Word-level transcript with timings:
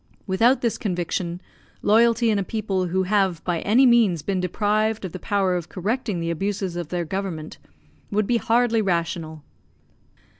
Without 0.25 0.61
this 0.61 0.79
conviction, 0.79 1.39
loyalty 1.83 2.31
in 2.31 2.39
a 2.39 2.43
people 2.43 2.87
who 2.87 3.03
have 3.03 3.43
by 3.43 3.59
any 3.59 3.85
means 3.85 4.23
been 4.23 4.39
deprived 4.39 5.05
of 5.05 5.11
the 5.11 5.19
power 5.19 5.55
of 5.55 5.69
correcting 5.69 6.19
the 6.19 6.31
abuses 6.31 6.75
of 6.75 6.87
their 6.89 7.05
government, 7.05 7.59
would 8.09 8.25
be 8.25 8.37
hardly 8.37 8.81
rational. 8.81 9.43